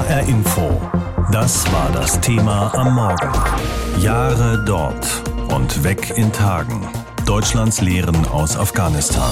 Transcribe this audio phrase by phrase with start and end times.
[0.00, 0.80] HR Info.
[1.30, 3.32] Das war das Thema am Morgen.
[4.00, 5.22] Jahre dort
[5.54, 6.88] und weg in Tagen.
[7.26, 9.30] Deutschlands Lehren aus Afghanistan.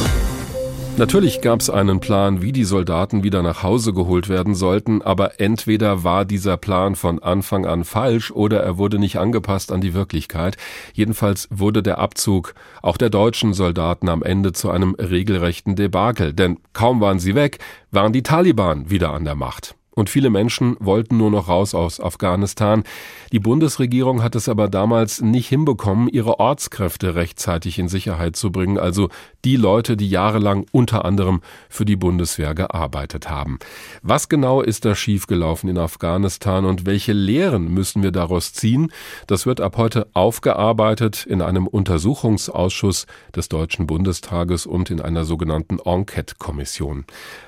[0.99, 5.41] Natürlich gab es einen Plan, wie die Soldaten wieder nach Hause geholt werden sollten, aber
[5.41, 9.95] entweder war dieser Plan von Anfang an falsch oder er wurde nicht angepasst an die
[9.95, 10.59] Wirklichkeit.
[10.93, 16.59] Jedenfalls wurde der Abzug auch der deutschen Soldaten am Ende zu einem regelrechten Debakel, denn
[16.75, 17.59] kaum waren sie weg,
[17.91, 22.01] waren die Taliban wieder an der Macht und viele Menschen wollten nur noch raus aus
[22.01, 22.85] Afghanistan.
[23.33, 28.79] Die Bundesregierung hat es aber damals nicht hinbekommen, ihre Ortskräfte rechtzeitig in Sicherheit zu bringen,
[28.79, 29.11] also
[29.45, 33.59] die Leute, die jahrelang unter anderem für die Bundeswehr gearbeitet haben.
[34.03, 38.91] Was genau ist da schiefgelaufen in Afghanistan und welche Lehren müssen wir daraus ziehen?
[39.27, 43.07] Das wird ab heute aufgearbeitet in einem Untersuchungsausschuss
[43.37, 47.05] des Deutschen Bundestages und in einer sogenannten Enquete-Kommission.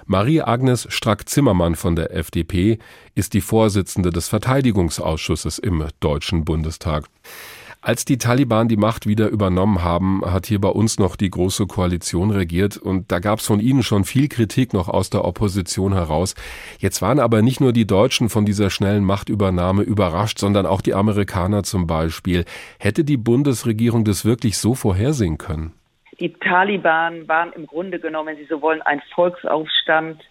[0.06, 2.78] Marie-Agnes Strack-Zimmermann von der FDP
[3.20, 7.04] ist die Vorsitzende des Verteidigungsausschusses im Deutschen Bundestag.
[7.82, 11.66] Als die Taliban die Macht wieder übernommen haben, hat hier bei uns noch die Große
[11.66, 15.93] Koalition regiert und da gab es von ihnen schon viel Kritik noch aus der Opposition
[15.93, 16.35] heraus.
[16.79, 20.95] Jetzt waren aber nicht nur die Deutschen von dieser schnellen Machtübernahme überrascht, sondern auch die
[20.95, 22.46] Amerikaner zum Beispiel.
[22.79, 25.74] Hätte die Bundesregierung das wirklich so vorhersehen können?
[26.18, 30.23] Die Taliban waren im Grunde genommen, wenn Sie so wollen, ein Volksaufstand,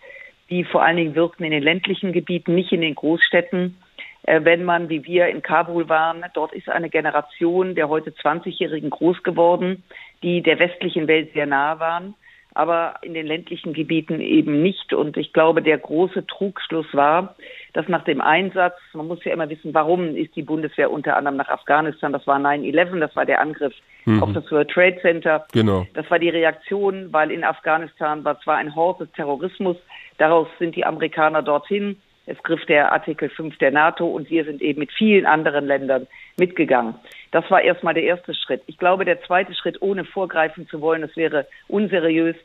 [0.49, 3.77] die vor allen Dingen wirkten in den ländlichen Gebieten, nicht in den Großstädten.
[4.23, 8.89] Äh, wenn man, wie wir in Kabul waren, dort ist eine Generation der heute 20-Jährigen
[8.89, 9.83] groß geworden,
[10.23, 12.15] die der westlichen Welt sehr nahe waren
[12.59, 14.93] aber in den ländlichen Gebieten eben nicht.
[14.93, 17.35] Und ich glaube, der große Trugschluss war,
[17.73, 21.37] dass nach dem Einsatz, man muss ja immer wissen, warum ist die Bundeswehr unter anderem
[21.37, 23.73] nach Afghanistan, das war 9-11, das war der Angriff
[24.05, 24.23] mhm.
[24.23, 25.45] auf das World Trade Center.
[25.53, 25.85] Genau.
[25.93, 29.77] Das war die Reaktion, weil in Afghanistan war zwar ein Hort des Terrorismus,
[30.19, 31.97] daraus sind die Amerikaner dorthin,
[32.29, 36.05] es griff der Artikel 5 der NATO und wir sind eben mit vielen anderen Ländern
[36.37, 36.93] mitgegangen.
[37.31, 38.61] Das war erstmal der erste Schritt.
[38.67, 42.35] Ich glaube, der zweite Schritt, ohne vorgreifen zu wollen, das wäre unseriös,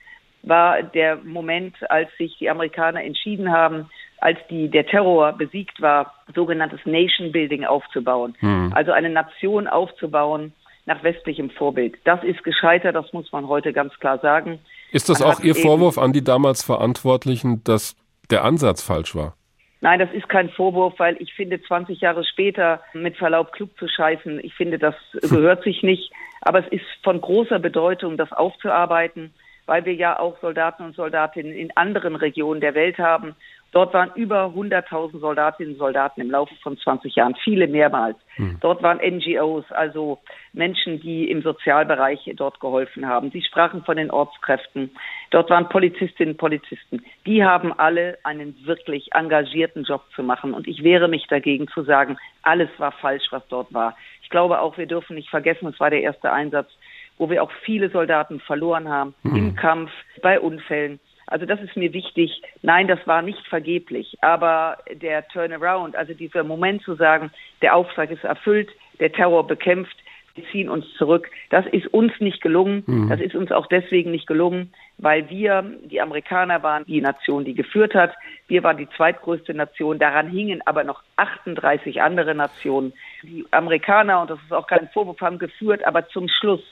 [0.43, 6.15] war der Moment, als sich die Amerikaner entschieden haben, als die, der Terror besiegt war,
[6.35, 8.35] sogenanntes Nation Building aufzubauen.
[8.41, 8.73] Mhm.
[8.75, 10.55] Also eine Nation aufzubauen
[10.87, 11.97] nach westlichem Vorbild.
[12.05, 14.61] Das ist gescheitert, das muss man heute ganz klar sagen.
[14.95, 17.97] Ist das man auch Ihr Vorwurf an die damals Verantwortlichen, dass
[18.31, 19.35] der Ansatz falsch war?
[19.81, 23.89] Nein, das ist kein Vorwurf, weil ich finde, 20 Jahre später mit Verlaub klug zu
[23.89, 26.13] scheißen, ich finde, das gehört sich nicht.
[26.43, 29.35] Aber es ist von großer Bedeutung, das aufzuarbeiten,
[29.67, 33.35] weil wir ja auch Soldaten und Soldatinnen in anderen Regionen der Welt haben
[33.75, 38.17] Dort waren über 100.000 Soldatinnen und Soldaten im Laufe von 20 Jahren, viele mehrmals.
[38.37, 38.59] Mhm.
[38.61, 40.21] Dort waren NGOs, also
[40.53, 43.33] Menschen, die im Sozialbereich dort geholfen haben.
[43.33, 44.93] Sie sprachen von den Ortskräften.
[45.31, 47.05] Dort waren Polizistinnen und Polizisten.
[47.27, 50.55] Die haben alle einen wirklich engagierten Job zu machen.
[50.55, 53.97] Und ich wehre mich dagegen zu sagen, alles war falsch, was dort war.
[54.23, 56.71] Ich glaube auch, wir dürfen nicht vergessen, es war der erste Einsatz,
[57.19, 59.37] wo wir auch viele Soldaten verloren haben, mhm.
[59.37, 59.91] im Kampf,
[60.23, 61.01] bei Unfällen.
[61.27, 62.43] Also das ist mir wichtig.
[62.63, 64.17] Nein, das war nicht vergeblich.
[64.21, 67.31] Aber der Turnaround, also dieser Moment zu sagen,
[67.63, 68.71] der Auftrag ist erfüllt,
[69.01, 69.97] der Terror bekämpft,
[70.35, 72.83] wir ziehen uns zurück, das ist uns nicht gelungen.
[72.87, 73.09] Mhm.
[73.09, 77.55] Das ist uns auch deswegen nicht gelungen, weil wir, die Amerikaner waren die Nation, die
[77.55, 78.13] geführt hat.
[78.49, 80.01] Wir waren die zweitgrößte Nation.
[80.01, 82.93] Daran hingen aber noch 38 andere Nationen.
[83.23, 86.63] Die Amerikaner, und das ist auch kein Vorwurf, haben geführt, aber zum Schluss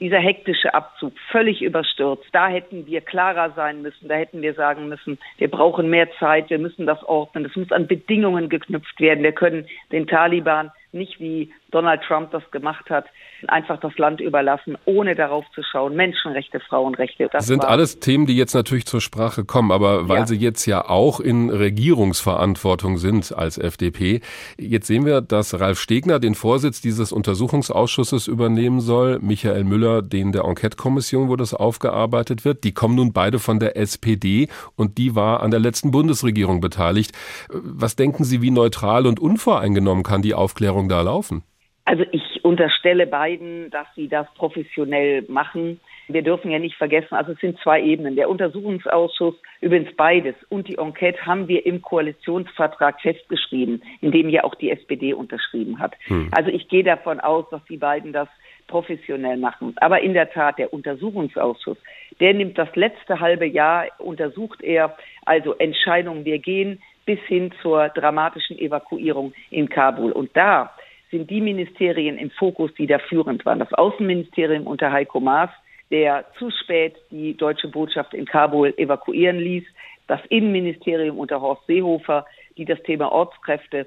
[0.00, 2.26] dieser hektische Abzug völlig überstürzt.
[2.32, 4.08] Da hätten wir klarer sein müssen.
[4.08, 7.44] Da hätten wir sagen müssen, wir brauchen mehr Zeit, wir müssen das ordnen.
[7.44, 9.22] Das muss an Bedingungen geknüpft werden.
[9.22, 13.06] Wir können den Taliban nicht wie Donald Trump das gemacht hat,
[13.48, 15.94] einfach das Land überlassen, ohne darauf zu schauen.
[15.94, 17.28] Menschenrechte, Frauenrechte.
[17.32, 20.26] Das sind alles Themen, die jetzt natürlich zur Sprache kommen, aber weil ja.
[20.26, 24.20] Sie jetzt ja auch in Regierungsverantwortung sind als FDP,
[24.58, 30.32] jetzt sehen wir, dass Ralf Stegner den Vorsitz dieses Untersuchungsausschusses übernehmen soll, Michael Müller den
[30.32, 32.64] der Enquete-Kommission, wo das aufgearbeitet wird.
[32.64, 37.12] Die kommen nun beide von der SPD und die war an der letzten Bundesregierung beteiligt.
[37.50, 41.42] Was denken Sie, wie neutral und unvoreingenommen kann die Aufklärung da laufen?
[41.86, 45.80] Also ich unterstelle beiden, dass sie das professionell machen.
[46.08, 48.16] Wir dürfen ja nicht vergessen, also es sind zwei Ebenen.
[48.16, 54.42] Der Untersuchungsausschuss, übrigens beides, und die Enquete haben wir im Koalitionsvertrag festgeschrieben, in dem ja
[54.42, 55.94] auch die SPD unterschrieben hat.
[56.06, 56.28] Hm.
[56.32, 58.28] Also ich gehe davon aus, dass die beiden das
[58.66, 59.74] professionell machen.
[59.76, 61.78] Aber in der Tat, der Untersuchungsausschuss,
[62.18, 67.90] der nimmt das letzte halbe Jahr, untersucht er also Entscheidungen, wir gehen bis hin zur
[67.90, 70.10] dramatischen Evakuierung in Kabul.
[70.10, 70.72] Und da
[71.10, 73.58] sind die Ministerien im Fokus, die da führend waren.
[73.58, 75.50] Das Außenministerium unter Heiko Maas,
[75.90, 79.64] der zu spät die deutsche Botschaft in Kabul evakuieren ließ,
[80.08, 82.26] das Innenministerium unter Horst Seehofer,
[82.56, 83.86] die das Thema Ortskräfte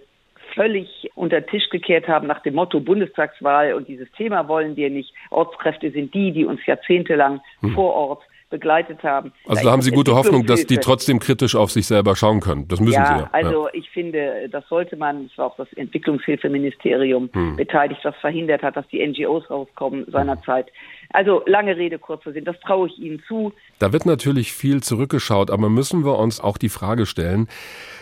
[0.54, 4.90] völlig unter den Tisch gekehrt haben nach dem Motto Bundestagswahl und dieses Thema wollen wir
[4.90, 5.14] nicht.
[5.30, 7.74] Ortskräfte sind die, die uns jahrzehntelang hm.
[7.74, 9.32] vor Ort begleitet haben.
[9.48, 12.68] Also da haben Sie gute Hoffnung, dass die trotzdem kritisch auf sich selber schauen können.
[12.68, 13.30] Das müssen ja, Sie ja.
[13.32, 13.74] Also ja.
[13.74, 17.56] ich finde, das sollte man, es war auch das Entwicklungshilfeministerium hm.
[17.56, 20.68] beteiligt, das verhindert hat, dass die NGOs rauskommen seinerzeit.
[21.12, 23.54] Also lange Rede, kurzer Sinn, das traue ich Ihnen zu.
[23.80, 27.48] Da wird natürlich viel zurückgeschaut, aber müssen wir uns auch die Frage stellen,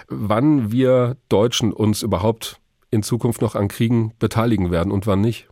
[0.10, 2.60] wann wir Deutschen uns überhaupt
[2.92, 5.48] in Zukunft noch an Kriegen beteiligen werden und wann nicht?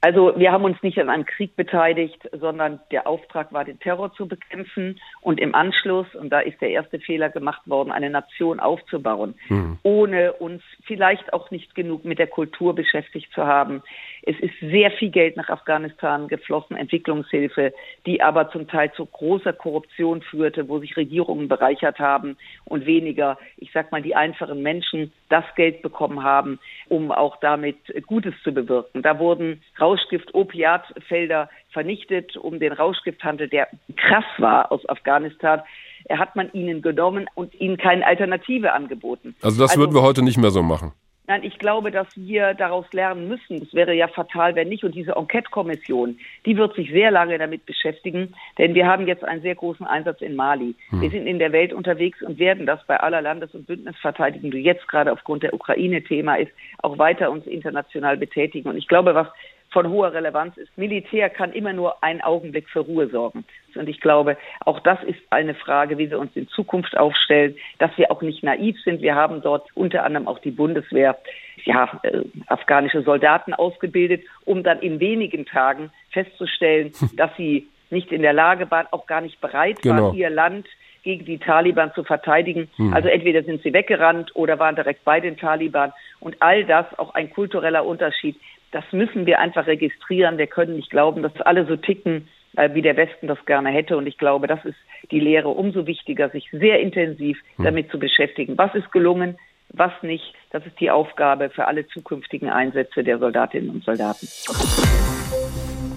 [0.00, 4.12] Also wir haben uns nicht an einem Krieg beteiligt, sondern der Auftrag war, den Terror
[4.12, 8.60] zu bekämpfen und im Anschluss, und da ist der erste Fehler gemacht worden, eine Nation
[8.60, 9.78] aufzubauen, mhm.
[9.82, 13.82] ohne uns vielleicht auch nicht genug mit der Kultur beschäftigt zu haben.
[14.22, 17.72] Es ist sehr viel Geld nach Afghanistan geflossen, Entwicklungshilfe,
[18.06, 23.36] die aber zum Teil zu großer Korruption führte, wo sich Regierungen bereichert haben und weniger,
[23.56, 28.52] ich sag mal, die einfachen Menschen das Geld bekommen haben, um auch damit Gutes zu
[28.52, 29.02] bewirken.
[29.02, 35.62] Da wurden Rauschgift, Opiatfelder vernichtet, um den Rauschgifthandel, der krass war aus Afghanistan,
[36.04, 39.34] er hat man ihnen genommen und ihnen keine Alternative angeboten.
[39.42, 40.92] Also das also, würden wir heute nicht mehr so machen.
[41.26, 43.62] Nein, ich glaube, dass wir daraus lernen müssen.
[43.62, 44.82] Es wäre ja fatal, wenn nicht.
[44.82, 49.42] Und diese Enquete-Kommission, die wird sich sehr lange damit beschäftigen, denn wir haben jetzt einen
[49.42, 50.74] sehr großen Einsatz in Mali.
[50.88, 51.02] Hm.
[51.02, 54.62] Wir sind in der Welt unterwegs und werden das bei aller Landes- und Bündnisverteidigung, die
[54.62, 58.70] jetzt gerade aufgrund der Ukraine Thema ist, auch weiter uns international betätigen.
[58.70, 59.28] Und ich glaube, was
[59.70, 60.76] von hoher Relevanz ist.
[60.76, 63.44] Militär kann immer nur einen Augenblick für Ruhe sorgen.
[63.74, 67.90] Und ich glaube, auch das ist eine Frage, wie wir uns in Zukunft aufstellen, dass
[67.96, 69.02] wir auch nicht naiv sind.
[69.02, 71.18] Wir haben dort unter anderem auch die Bundeswehr,
[71.64, 78.22] ja, äh, afghanische Soldaten ausgebildet, um dann in wenigen Tagen festzustellen, dass sie nicht in
[78.22, 80.08] der Lage waren, auch gar nicht bereit genau.
[80.08, 80.66] waren, ihr Land
[81.02, 82.68] gegen die Taliban zu verteidigen.
[82.76, 82.92] Hm.
[82.92, 85.92] Also entweder sind sie weggerannt oder waren direkt bei den Taliban.
[86.20, 88.36] Und all das, auch ein kultureller Unterschied,
[88.72, 90.38] das müssen wir einfach registrieren.
[90.38, 93.96] Wir können nicht glauben, dass alle so ticken, äh, wie der Westen das gerne hätte.
[93.96, 94.76] Und ich glaube, das ist
[95.10, 97.64] die Lehre umso wichtiger, sich sehr intensiv hm.
[97.64, 98.58] damit zu beschäftigen.
[98.58, 99.38] Was ist gelungen?
[99.70, 100.34] Was nicht?
[100.50, 104.26] Das ist die Aufgabe für alle zukünftigen Einsätze der Soldatinnen und Soldaten.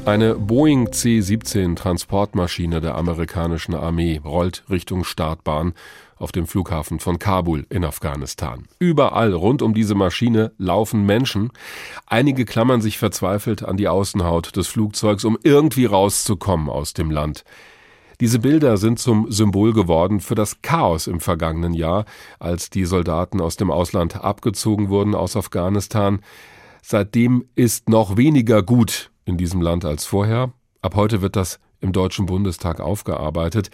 [0.04, 5.74] Eine Boeing C-17 Transportmaschine der amerikanischen Armee rollt Richtung Startbahn
[6.18, 8.68] auf dem Flughafen von Kabul in Afghanistan.
[8.80, 11.52] Überall rund um diese Maschine laufen Menschen.
[12.08, 17.44] Einige klammern sich verzweifelt an die Außenhaut des Flugzeugs, um irgendwie rauszukommen aus dem Land.
[18.20, 22.06] Diese Bilder sind zum Symbol geworden für das Chaos im vergangenen Jahr,
[22.40, 26.22] als die Soldaten aus dem Ausland abgezogen wurden aus Afghanistan.
[26.82, 30.54] Seitdem ist noch weniger gut in diesem Land als vorher.
[30.82, 33.70] Ab heute wird das im Deutschen Bundestag aufgearbeitet.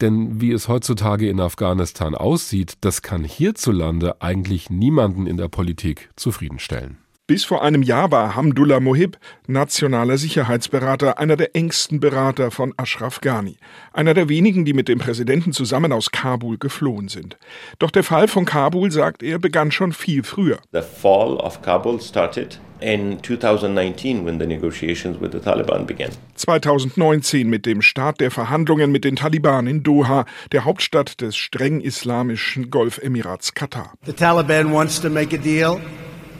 [0.00, 6.10] Denn wie es heutzutage in Afghanistan aussieht, das kann hierzulande eigentlich niemanden in der Politik
[6.14, 6.98] zufriedenstellen.
[7.28, 13.20] Bis vor einem Jahr war Hamdullah Mohib, nationaler Sicherheitsberater, einer der engsten Berater von Ashraf
[13.20, 13.58] Ghani,
[13.92, 17.36] einer der wenigen, die mit dem Präsidenten zusammen aus Kabul geflohen sind.
[17.78, 20.56] Doch der Fall von Kabul, sagt er, begann schon viel früher.
[20.72, 26.08] The fall of Kabul started in 2019 when the negotiations with the Taliban began.
[26.36, 31.82] 2019 mit dem Start der Verhandlungen mit den Taliban in Doha, der Hauptstadt des streng
[31.82, 33.92] islamischen Golfemirats Katar.
[34.06, 35.78] The Taliban wants to make a deal.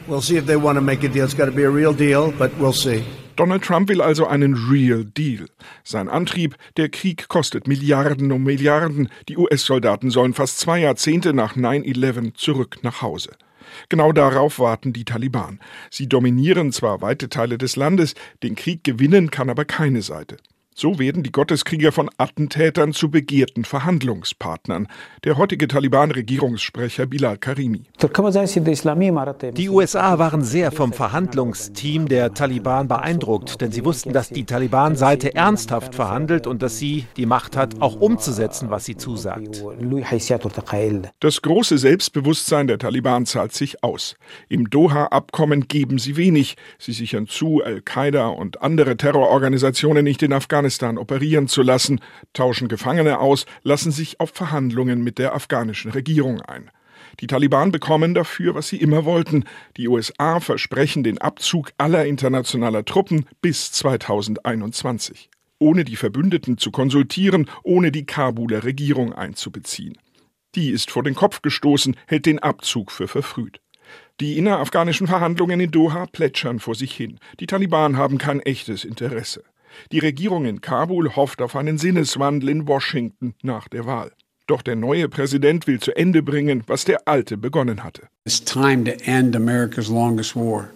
[0.09, 1.25] We'll see if they want to make a deal.
[1.25, 3.05] It's got to be a real deal, but we'll see.
[3.37, 5.47] Donald Trump will also einen Real Deal.
[5.85, 9.11] Sein Antrieb, der Krieg kostet Milliarden um Milliarden.
[9.29, 13.33] Die US-Soldaten sollen fast zwei Jahrzehnte nach 9-11 zurück nach Hause.
[13.91, 15.61] Genau darauf warten die Taliban.
[15.91, 20.39] Sie dominieren zwar weite Teile des Landes, den Krieg gewinnen kann aber keine Seite.
[20.81, 24.87] So werden die Gotteskrieger von Attentätern zu begehrten Verhandlungspartnern.
[25.25, 27.83] Der heutige Taliban-Regierungssprecher Bilal Karimi.
[29.57, 35.35] Die USA waren sehr vom Verhandlungsteam der Taliban beeindruckt, denn sie wussten, dass die Taliban-Seite
[35.35, 39.65] ernsthaft verhandelt und dass sie die Macht hat, auch umzusetzen, was sie zusagt.
[41.19, 44.15] Das große Selbstbewusstsein der Taliban zahlt sich aus.
[44.49, 46.57] Im Doha-Abkommen geben sie wenig.
[46.79, 51.99] Sie sichern zu, Al-Qaida und andere Terrororganisationen nicht in Afghanistan Afghanistan operieren zu lassen,
[52.35, 56.71] tauschen Gefangene aus, lassen sich auf Verhandlungen mit der afghanischen Regierung ein.
[57.21, 59.45] Die Taliban bekommen dafür, was sie immer wollten.
[59.79, 65.31] Die USA versprechen den Abzug aller internationaler Truppen bis 2021.
[65.59, 69.97] Ohne die Verbündeten zu konsultieren, ohne die Kabuler Regierung einzubeziehen.
[70.55, 73.63] Die ist vor den Kopf gestoßen, hält den Abzug für verfrüht.
[74.21, 77.19] Die innerafghanischen Verhandlungen in Doha plätschern vor sich hin.
[77.41, 79.45] Die Taliban haben kein echtes Interesse.
[79.93, 84.13] Die Regierung in Kabul hofft auf einen Sinneswandel in Washington nach der Wahl.
[84.47, 88.09] Doch der neue Präsident will zu Ende bringen, was der alte begonnen hatte.
[88.25, 90.71] It's time to end America's longest war.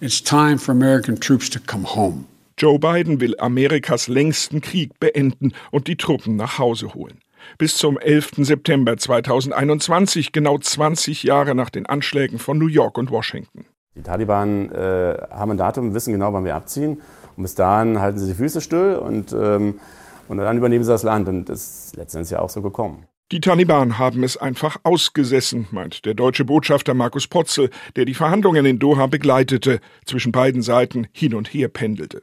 [0.00, 2.26] It's time for American troops to come home.
[2.56, 7.18] Joe Biden will Amerikas längsten Krieg beenden und die Truppen nach Hause holen.
[7.58, 8.32] Bis zum 11.
[8.38, 13.66] September 2021, genau 20 Jahre nach den Anschlägen von New York und Washington.
[13.96, 17.00] Die Taliban äh, haben ein Datum, wissen genau, wann wir abziehen.
[17.36, 19.80] Und bis dahin halten sie die Füße still und, ähm,
[20.28, 21.28] und dann übernehmen sie das Land.
[21.28, 23.06] Und das ist letztendlich ja auch so gekommen.
[23.32, 28.66] Die Taliban haben es einfach ausgesessen, meint der deutsche Botschafter Markus Potzel, der die Verhandlungen
[28.66, 32.22] in Doha begleitete, zwischen beiden Seiten hin und her pendelte.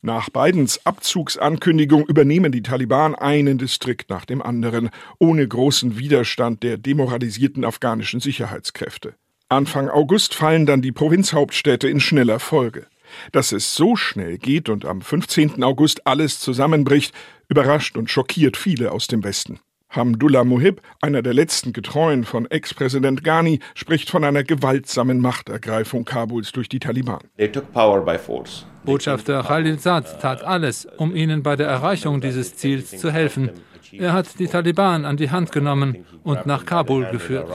[0.00, 6.78] Nach Bidens Abzugsankündigung übernehmen die Taliban einen Distrikt nach dem anderen, ohne großen Widerstand der
[6.78, 9.14] demoralisierten afghanischen Sicherheitskräfte.
[9.50, 12.86] Anfang August fallen dann die Provinzhauptstädte in schneller Folge.
[13.32, 15.62] Dass es so schnell geht und am 15.
[15.62, 17.14] August alles zusammenbricht,
[17.48, 19.60] überrascht und schockiert viele aus dem Westen.
[19.90, 26.52] Hamdullah Muhib, einer der letzten Getreuen von Ex-Präsident Ghani, spricht von einer gewaltsamen Machtergreifung Kabuls
[26.52, 27.20] durch die Taliban.
[28.84, 33.50] Botschafter Khalilzad tat alles, um ihnen bei der Erreichung dieses Ziels zu helfen.
[33.92, 37.48] Er hat die Taliban an die Hand genommen und nach Kabul geführt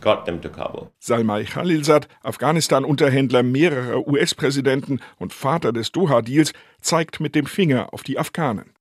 [0.00, 0.90] got them to Kabul.
[0.98, 8.18] Salmai Khalilzad, Afghanistan-Unterhändler mehrerer US-Präsidenten und Vater des Doha-Deals, zeigt mit dem Finger auf die
[8.18, 8.72] Afghanen.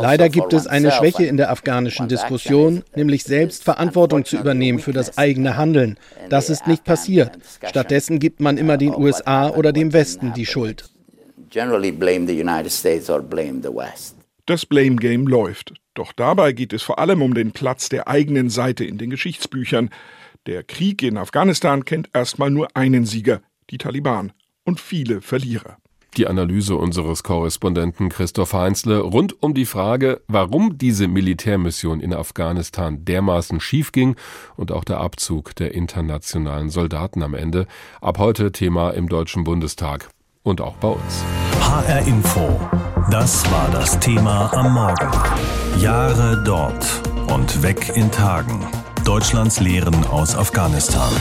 [0.00, 4.92] Leider gibt es eine Schwäche in der afghanischen Diskussion, nämlich selbst Verantwortung zu übernehmen für
[4.92, 5.98] das eigene Handeln.
[6.28, 7.38] Das ist nicht passiert.
[7.64, 10.90] Stattdessen gibt man immer den USA oder dem Westen die Schuld.
[14.46, 15.74] Das Blame Game läuft.
[15.94, 19.90] Doch dabei geht es vor allem um den Platz der eigenen Seite in den Geschichtsbüchern.
[20.46, 24.32] Der Krieg in Afghanistan kennt erstmal nur einen Sieger, die Taliban,
[24.64, 25.76] und viele Verlierer.
[26.18, 33.02] Die Analyse unseres Korrespondenten Christoph Heinzle rund um die Frage, warum diese Militärmission in Afghanistan
[33.06, 34.16] dermaßen schief ging
[34.56, 37.66] und auch der Abzug der internationalen Soldaten am Ende.
[38.02, 40.10] Ab heute Thema im Deutschen Bundestag
[40.42, 41.24] und auch bei uns.
[41.60, 42.60] HR Info.
[43.10, 45.10] Das war das Thema am Morgen.
[45.80, 46.86] Jahre dort
[47.32, 48.66] und weg in Tagen.
[49.04, 51.12] Deutschlands Lehren aus Afghanistan.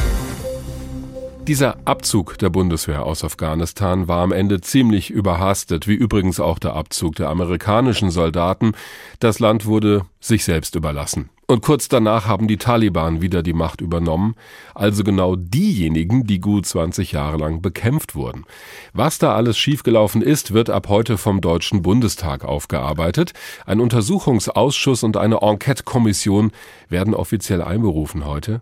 [1.47, 6.75] Dieser Abzug der Bundeswehr aus Afghanistan war am Ende ziemlich überhastet, wie übrigens auch der
[6.75, 8.73] Abzug der amerikanischen Soldaten.
[9.19, 11.29] Das Land wurde sich selbst überlassen.
[11.51, 14.35] Und kurz danach haben die Taliban wieder die Macht übernommen,
[14.73, 18.45] also genau diejenigen, die gut 20 Jahre lang bekämpft wurden.
[18.93, 23.33] Was da alles schiefgelaufen ist, wird ab heute vom Deutschen Bundestag aufgearbeitet.
[23.65, 26.51] Ein Untersuchungsausschuss und eine Enquete-Kommission
[26.87, 28.61] werden offiziell einberufen heute.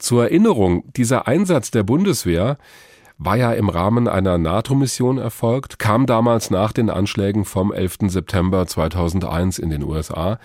[0.00, 2.58] Zur Erinnerung, dieser Einsatz der Bundeswehr
[3.16, 8.08] war ja im Rahmen einer NATO-Mission erfolgt, kam damals nach den Anschlägen vom 11.
[8.08, 10.40] September 2001 in den USA.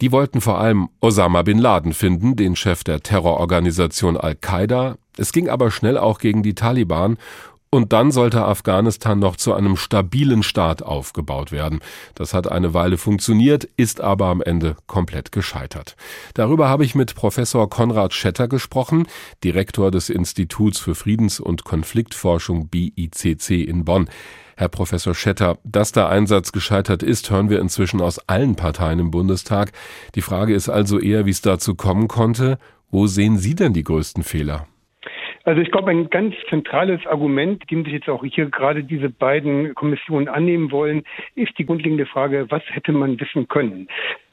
[0.00, 4.96] Die wollten vor allem Osama bin Laden finden, den Chef der Terrororganisation Al-Qaida.
[5.16, 7.18] Es ging aber schnell auch gegen die Taliban
[7.70, 11.80] und dann sollte Afghanistan noch zu einem stabilen Staat aufgebaut werden.
[12.14, 15.96] Das hat eine Weile funktioniert, ist aber am Ende komplett gescheitert.
[16.34, 19.06] Darüber habe ich mit Professor Konrad Schetter gesprochen,
[19.44, 24.08] Direktor des Instituts für Friedens- und Konfliktforschung BICC in Bonn.
[24.58, 29.12] Herr Professor Schetter, dass der Einsatz gescheitert ist, hören wir inzwischen aus allen Parteien im
[29.12, 29.70] Bundestag.
[30.16, 32.58] Die Frage ist also eher, wie es dazu kommen konnte.
[32.90, 34.66] Wo sehen Sie denn die größten Fehler?
[35.44, 39.76] Also ich glaube, ein ganz zentrales Argument, dem sich jetzt auch hier gerade diese beiden
[39.76, 41.04] Kommissionen annehmen wollen,
[41.36, 43.86] ist die grundlegende Frage, was hätte man wissen können?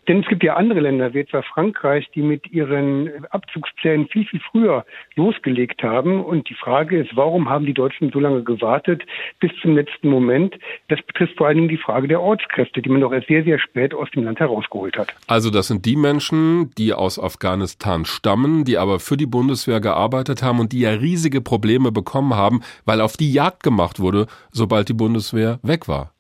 [0.08, 4.40] Denn es gibt ja andere Länder, wie etwa Frankreich, die mit ihren Abzugsplänen viel, viel
[4.52, 4.86] früher
[5.16, 6.24] losgelegt haben.
[6.24, 9.04] Und die Frage ist, warum haben die Deutschen so lange gewartet
[9.40, 10.56] bis zum letzten Moment?
[10.90, 13.60] Das betrifft vor allen Dingen die Frage der Ortskräfte, die man doch erst sehr, sehr
[13.60, 15.14] spät aus dem Land herausgeholt hat.
[15.28, 20.44] Also das sind die Menschen, die aus Afghanistan stammen, die aber für die Bundeswehr gearbeitet
[20.44, 24.90] haben und die ja riesige Probleme bekommen haben, weil auf die Jagd gemacht wurde, sobald
[24.90, 26.15] die Bundeswehr weg war.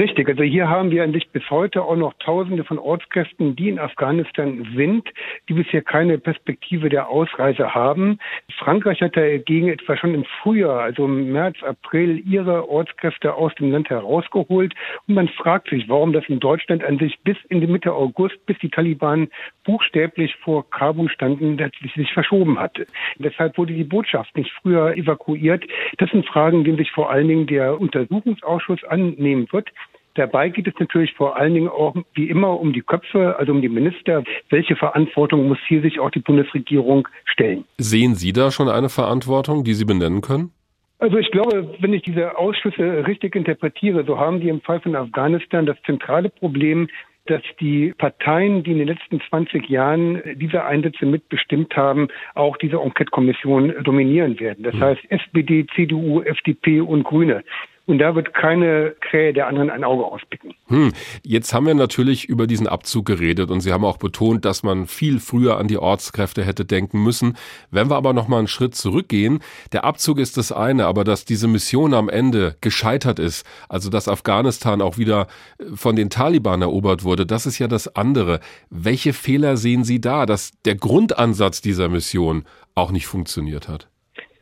[0.00, 3.78] Richtig, also hier haben wir eigentlich bis heute auch noch Tausende von Ortskräften, die in
[3.78, 5.06] Afghanistan sind,
[5.46, 8.18] die bisher keine Perspektive der Ausreise haben.
[8.58, 13.72] Frankreich hat dagegen etwa schon im Frühjahr, also im März, April, ihre Ortskräfte aus dem
[13.72, 14.72] Land herausgeholt.
[15.06, 18.38] Und man fragt sich, warum das in Deutschland an sich bis in die Mitte August,
[18.46, 19.28] bis die Taliban
[19.64, 22.86] buchstäblich vor Kabul standen, dass sich verschoben hatte.
[23.18, 25.62] Deshalb wurde die Botschaft nicht früher evakuiert.
[25.98, 29.68] Das sind Fragen, denen sich vor allen Dingen der Untersuchungsausschuss annehmen wird.
[30.14, 33.62] Dabei geht es natürlich vor allen Dingen auch wie immer um die Köpfe, also um
[33.62, 34.24] die Minister.
[34.48, 37.64] Welche Verantwortung muss hier sich auch die Bundesregierung stellen?
[37.78, 40.50] Sehen Sie da schon eine Verantwortung, die Sie benennen können?
[40.98, 44.94] Also ich glaube, wenn ich diese Ausschüsse richtig interpretiere, so haben die im Fall von
[44.94, 46.88] Afghanistan das zentrale Problem,
[47.26, 52.76] dass die Parteien, die in den letzten 20 Jahren diese Einsätze mitbestimmt haben, auch diese
[52.76, 54.64] Enquete-Kommission dominieren werden.
[54.64, 54.80] Das hm.
[54.80, 57.44] heißt SPD, CDU, FDP und Grüne.
[57.90, 60.54] Und da wird keine Krähe der anderen ein Auge auspicken.
[60.68, 60.92] Hm.
[61.24, 64.86] Jetzt haben wir natürlich über diesen Abzug geredet und Sie haben auch betont, dass man
[64.86, 67.36] viel früher an die Ortskräfte hätte denken müssen.
[67.72, 69.40] Wenn wir aber noch mal einen Schritt zurückgehen,
[69.72, 74.06] der Abzug ist das eine, aber dass diese Mission am Ende gescheitert ist, also dass
[74.06, 75.26] Afghanistan auch wieder
[75.58, 78.38] äh, von den Taliban erobert wurde, das ist ja das andere.
[78.70, 82.44] Welche Fehler sehen Sie da, dass der Grundansatz dieser Mission
[82.76, 83.89] auch nicht funktioniert hat?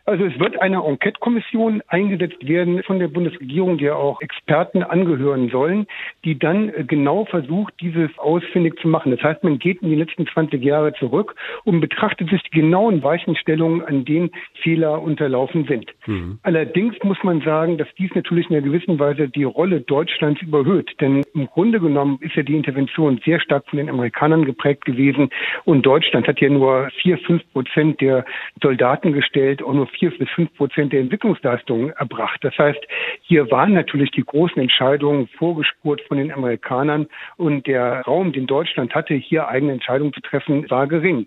[0.09, 5.51] Also es wird eine Enquete-Kommission eingesetzt werden von der Bundesregierung, die ja auch Experten angehören
[5.51, 5.87] sollen,
[6.25, 9.13] die dann äh, genau versucht, dieses ausfindig zu machen.
[9.13, 11.35] Das heißt, man geht in die letzten 20 Jahre zurück
[11.65, 14.31] und betrachtet sich die genauen Weichenstellungen, an denen
[14.63, 15.93] Fehler unterlaufen sind.
[16.07, 16.39] Mhm.
[16.43, 20.91] Allerdings muss man sagen, dass dies natürlich in einer gewissen Weise die Rolle Deutschlands überhöht.
[21.03, 25.29] Denn im Grunde genommen ist ja die Intervention sehr stark von den Amerikanern geprägt gewesen
[25.67, 28.25] und Deutschland hat ja nur vier, fünf Prozent der
[28.63, 32.39] Soldaten gestellt und nur vier bis fünf Prozent der Entwicklungsleistungen erbracht.
[32.43, 32.81] Das heißt,
[33.23, 38.95] hier waren natürlich die großen Entscheidungen vorgespurt von den Amerikanern und der Raum, den Deutschland
[38.95, 41.27] hatte, hier eigene Entscheidungen zu treffen, war gering.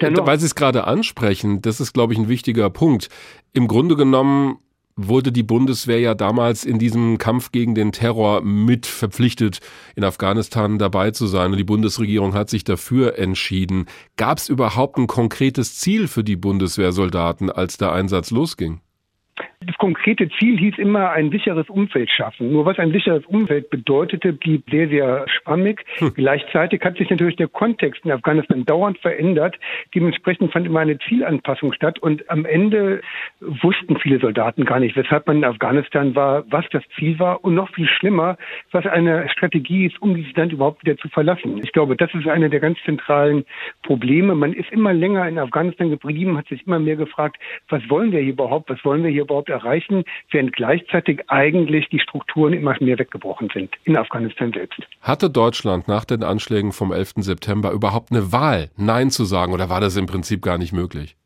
[0.00, 3.08] Dennoch, Weil Sie es gerade ansprechen, das ist, glaube ich, ein wichtiger Punkt.
[3.52, 4.58] Im Grunde genommen
[4.96, 9.60] wurde die Bundeswehr ja damals in diesem Kampf gegen den Terror mit verpflichtet,
[9.96, 11.52] in Afghanistan dabei zu sein.
[11.52, 13.86] Und die Bundesregierung hat sich dafür entschieden.
[14.16, 18.80] Gab es überhaupt ein konkretes Ziel für die Bundeswehrsoldaten, als der Einsatz losging?
[19.66, 22.52] Das konkrete Ziel hieß immer ein sicheres Umfeld schaffen.
[22.52, 25.84] Nur was ein sicheres Umfeld bedeutete, blieb sehr, sehr schwammig.
[25.98, 26.12] Hm.
[26.14, 29.58] Gleichzeitig hat sich natürlich der Kontext in Afghanistan dauernd verändert.
[29.94, 31.98] Dementsprechend fand immer eine Zielanpassung statt.
[32.00, 33.02] Und am Ende
[33.40, 37.54] wussten viele Soldaten gar nicht, weshalb man in Afghanistan war, was das Ziel war und
[37.54, 38.36] noch viel schlimmer,
[38.72, 41.60] was eine Strategie ist, um dieses Land überhaupt wieder zu verlassen.
[41.62, 43.44] Ich glaube, das ist eine der ganz zentralen
[43.82, 44.34] Probleme.
[44.34, 47.36] Man ist immer länger in Afghanistan geblieben, hat sich immer mehr gefragt,
[47.68, 52.00] was wollen wir hier überhaupt, was wollen wir hier überhaupt erreichen, während gleichzeitig eigentlich die
[52.00, 54.80] Strukturen immer mehr weggebrochen sind in Afghanistan selbst.
[55.00, 57.12] Hatte Deutschland nach den Anschlägen vom 11.
[57.18, 61.16] September überhaupt eine Wahl, Nein zu sagen, oder war das im Prinzip gar nicht möglich?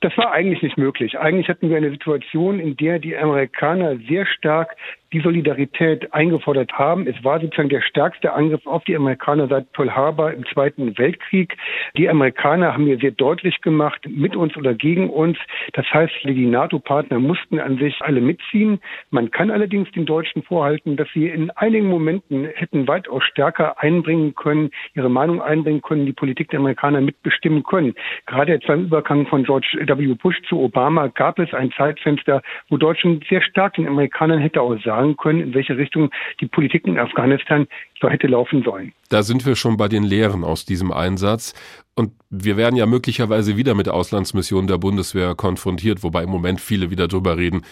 [0.00, 1.18] Das war eigentlich nicht möglich.
[1.18, 4.76] Eigentlich hatten wir eine Situation, in der die Amerikaner sehr stark
[5.14, 7.06] die Solidarität eingefordert haben.
[7.06, 11.56] Es war sozusagen der stärkste Angriff auf die Amerikaner seit Pearl Harbor im Zweiten Weltkrieg.
[11.96, 15.38] Die Amerikaner haben hier sehr deutlich gemacht, mit uns oder gegen uns.
[15.74, 18.80] Das heißt, die NATO-Partner mussten an sich alle mitziehen.
[19.10, 24.34] Man kann allerdings den Deutschen vorhalten, dass sie in einigen Momenten hätten weitaus stärker einbringen
[24.34, 27.94] können, ihre Meinung einbringen können, die Politik der Amerikaner mitbestimmen können.
[28.26, 30.14] Gerade jetzt beim Übergang von George W.
[30.14, 34.76] Bush zu Obama gab es ein Zeitfenster, wo Deutschland sehr stark den Amerikanern hätte auch
[35.04, 37.66] sagen können, in welche Richtung die Politik in Afghanistan
[38.00, 38.92] so hätte laufen sollen.
[39.08, 41.54] Da sind wir schon bei den Lehren aus diesem Einsatz.
[41.94, 46.90] Und wir werden ja möglicherweise wieder mit Auslandsmissionen der Bundeswehr konfrontiert, wobei im Moment viele
[46.90, 47.62] wieder drüber reden,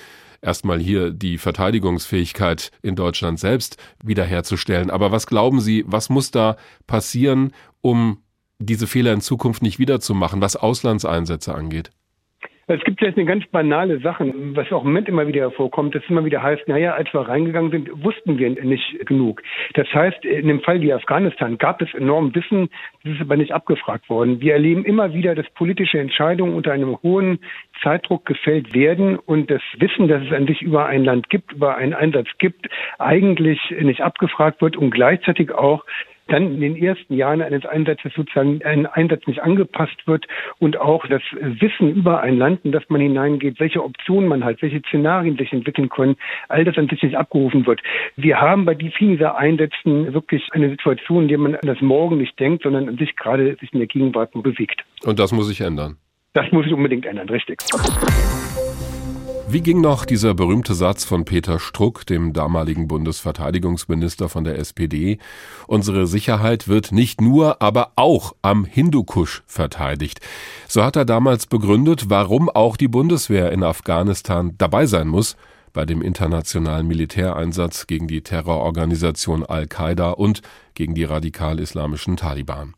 [0.41, 4.91] erstmal hier die Verteidigungsfähigkeit in Deutschland selbst wiederherzustellen.
[4.91, 8.19] Aber was glauben Sie, was muss da passieren, um
[8.59, 11.91] diese Fehler in Zukunft nicht wiederzumachen, was Auslandseinsätze angeht?
[12.69, 16.03] Es gibt jetzt eine ganz banale Sache, was auch im Moment immer wieder hervorkommt, dass
[16.09, 19.43] immer wieder heißt, naja, als wir reingegangen sind, wussten wir nicht genug.
[19.75, 22.69] Das heißt, in dem Fall wie Afghanistan gab es enorm Wissen,
[23.03, 24.41] das ist aber nicht abgefragt worden.
[24.41, 27.41] Wir erleben immer wieder, dass politische Entscheidungen unter einem hohen
[27.83, 31.77] Zeitdruck gefällt werden und das Wissen, dass es an sich über ein Land gibt, über
[31.77, 35.85] einen Einsatz gibt, eigentlich nicht abgefragt wird und gleichzeitig auch
[36.29, 40.27] dann in den ersten Jahren eines Einsatzes sozusagen ein Einsatz nicht angepasst wird
[40.59, 44.63] und auch das Wissen über ein Land, in das man hineingeht, welche Optionen man hat,
[44.63, 46.17] welche Szenarien sich entwickeln können,
[46.49, 47.81] all das an sich nicht abgerufen wird.
[48.17, 52.19] Wir haben bei vielen dieser Einsätzen wirklich eine Situation, in der man an das Morgen
[52.19, 54.85] nicht denkt, sondern an sich gerade sich in der Gegenwart bewegt.
[55.05, 55.97] Und das muss sich ändern.
[56.35, 57.59] Das muss sich unbedingt ändern, richtig.
[59.53, 65.19] Wie ging noch dieser berühmte Satz von Peter Struck, dem damaligen Bundesverteidigungsminister von der SPD?
[65.67, 70.21] Unsere Sicherheit wird nicht nur, aber auch am Hindukusch verteidigt.
[70.69, 75.37] So hat er damals begründet, warum auch die Bundeswehr in Afghanistan dabei sein muss
[75.75, 80.43] bei dem internationalen Militäreinsatz gegen die Terrororganisation Al-Qaida und
[80.75, 82.75] gegen die radikal-islamischen Taliban.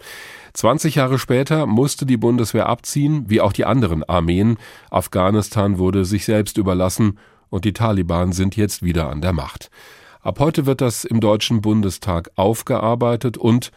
[0.54, 4.56] 20 Jahre später musste die Bundeswehr abziehen, wie auch die anderen Armeen.
[4.88, 7.18] Afghanistan wurde sich selbst überlassen
[7.50, 9.70] und die Taliban sind jetzt wieder an der Macht.
[10.20, 13.72] Ab heute wird das im Deutschen Bundestag aufgearbeitet und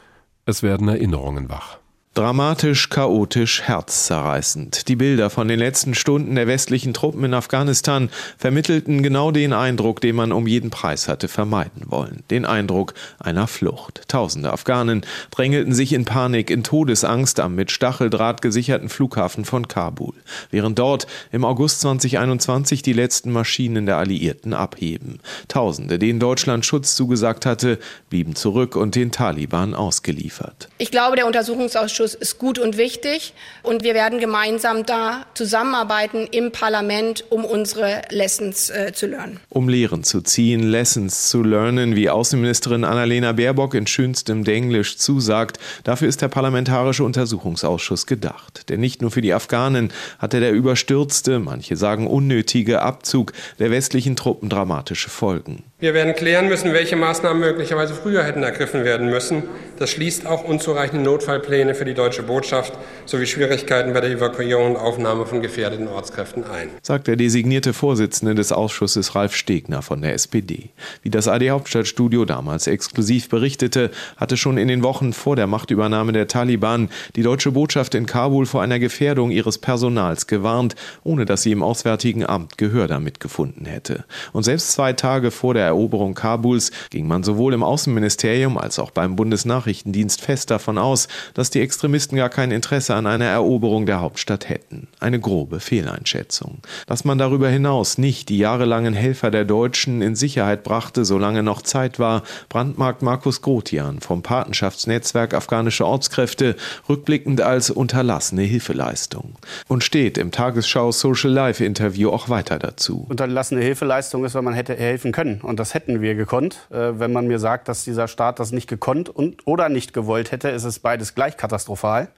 [0.45, 1.79] es werden Erinnerungen wach.
[2.17, 4.87] Dramatisch, chaotisch, herzzerreißend.
[4.87, 10.01] Die Bilder von den letzten Stunden der westlichen Truppen in Afghanistan vermittelten genau den Eindruck,
[10.01, 12.23] den man um jeden Preis hatte vermeiden wollen.
[12.31, 14.01] Den Eindruck einer Flucht.
[14.07, 20.15] Tausende Afghanen drängelten sich in Panik, in Todesangst am mit Stacheldraht gesicherten Flughafen von Kabul,
[20.49, 25.19] während dort im August 2021 die letzten Maschinen der Alliierten abheben.
[25.49, 27.77] Tausende, denen Deutschland Schutz zugesagt hatte,
[28.09, 30.67] blieben zurück und den Taliban ausgeliefert.
[30.79, 33.33] Ich glaube, der Untersuchungsausschuss Ausschuss ist gut und wichtig.
[33.63, 39.39] Und wir werden gemeinsam da zusammenarbeiten im Parlament, um unsere Lessons äh, zu lernen.
[39.49, 45.59] Um Lehren zu ziehen, Lessons zu lernen, wie Außenministerin Annalena Baerbock in schönstem Denglisch zusagt.
[45.83, 48.69] Dafür ist der Parlamentarische Untersuchungsausschuss gedacht.
[48.69, 54.15] Denn nicht nur für die Afghanen hatte der überstürzte, manche sagen unnötige Abzug der westlichen
[54.15, 55.63] Truppen dramatische Folgen.
[55.79, 59.43] Wir werden klären müssen, welche Maßnahmen möglicherweise früher hätten ergriffen werden müssen.
[59.77, 62.73] Das schließt auch unzureichende Notfallpläne für die deutsche Botschaft
[63.05, 66.69] sowie Schwierigkeiten bei der Evakuierung und Aufnahme von gefährdeten Ortskräften ein.
[66.81, 70.69] Sagt der designierte Vorsitzende des Ausschusses Ralf Stegner von der SPD.
[71.01, 76.11] Wie das AD Hauptstadtstudio damals exklusiv berichtete, hatte schon in den Wochen vor der Machtübernahme
[76.11, 81.43] der Taliban die deutsche Botschaft in Kabul vor einer Gefährdung ihres Personals gewarnt, ohne dass
[81.43, 84.05] sie im Auswärtigen Amt Gehör damit gefunden hätte.
[84.33, 88.91] Und selbst zwei Tage vor der Eroberung Kabuls ging man sowohl im Außenministerium als auch
[88.91, 94.01] beim Bundesnachrichtendienst fest davon aus, dass die Extremisten gar kein Interesse an einer Eroberung der
[94.01, 94.87] Hauptstadt hätten.
[94.99, 96.57] Eine grobe Fehleinschätzung.
[96.87, 101.61] Dass man darüber hinaus nicht die jahrelangen Helfer der Deutschen in Sicherheit brachte, solange noch
[101.61, 106.55] Zeit war, brandmarkt Markus Grotian vom Patenschaftsnetzwerk Afghanische Ortskräfte
[106.89, 109.35] rückblickend als unterlassene Hilfeleistung.
[109.67, 113.05] Und steht im Tagesschau Social Life Interview auch weiter dazu.
[113.07, 115.41] Unterlassene Hilfeleistung ist, wenn man hätte helfen können.
[115.41, 116.57] Und das hätten wir gekonnt.
[116.71, 120.31] Äh, wenn man mir sagt, dass dieser Staat das nicht gekonnt und oder nicht gewollt
[120.31, 121.66] hätte, ist es beides gleich katastrophal.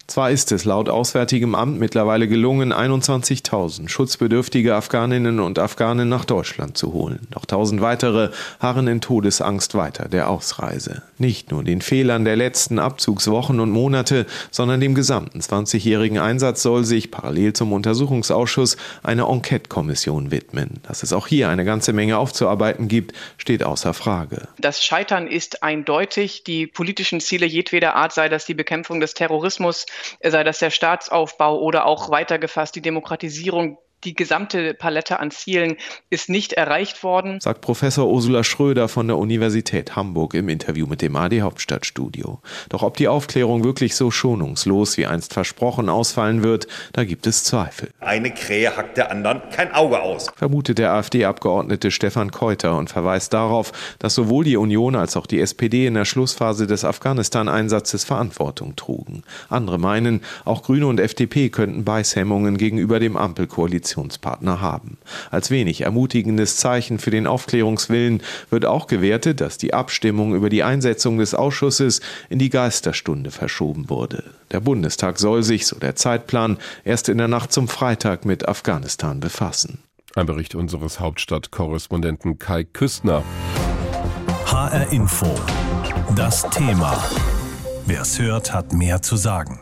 [0.08, 6.78] Zwar ist es laut Auswärtigem Amt mittlerweile gelungen, 21.000 schutzbedürftige Afghaninnen und Afghanen nach Deutschland
[6.78, 7.28] zu holen.
[7.32, 11.04] Doch tausend weitere harren in Todesangst weiter der Ausreise.
[11.18, 16.86] Nicht nur den Fehlern der letzten Abzugswochen und Monate, sondern dem gesamten 20-jährigen Einsatz soll
[16.86, 20.82] sich parallel zum Untersuchungsausschuss eine Enquete-Kommission widmen.
[20.88, 24.48] Dass es auch hier eine ganze Menge aufzuarbeiten gibt, steht außer Frage.
[24.60, 26.44] Das Scheitern ist eindeutig.
[26.44, 29.86] Die politischen Ziele jedweder Art, sei das die Bekämpfung des Terrorismus,
[30.21, 35.76] sei das der Staatsaufbau oder auch weitergefasst die Demokratisierung die gesamte Palette an Zielen
[36.10, 37.40] ist nicht erreicht worden.
[37.42, 42.40] Sagt Professor Ursula Schröder von der Universität Hamburg im Interview mit dem AD Hauptstadtstudio.
[42.70, 47.44] Doch ob die Aufklärung wirklich so schonungslos wie einst versprochen ausfallen wird, da gibt es
[47.44, 47.92] Zweifel.
[48.00, 50.28] Eine Krähe hackt der anderen kein Auge aus.
[50.36, 55.42] Vermutet der AfD-Abgeordnete Stefan Keuter und verweist darauf, dass sowohl die Union als auch die
[55.42, 59.24] SPD in der Schlussphase des Afghanistan-Einsatzes Verantwortung trugen.
[59.50, 64.97] Andere meinen, auch Grüne und FDP könnten Beißhemmungen gegenüber dem Ampelkoalition Koalitionspartner haben.
[65.32, 70.63] Als wenig ermutigendes Zeichen für den Aufklärungswillen wird auch gewertet, dass die Abstimmung über die
[70.63, 74.23] Einsetzung des Ausschusses in die Geisterstunde verschoben wurde.
[74.52, 79.19] Der Bundestag soll sich, so der Zeitplan, erst in der Nacht zum Freitag mit Afghanistan
[79.19, 79.80] befassen.
[80.15, 83.23] Ein Bericht unseres Hauptstadtkorrespondenten Kai Küstner.
[84.45, 85.28] HR Info.
[86.15, 86.97] Das Thema.
[87.86, 89.60] Wer es hört, hat mehr zu sagen.